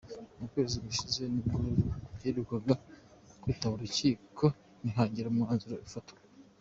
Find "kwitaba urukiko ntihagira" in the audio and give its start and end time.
3.41-5.27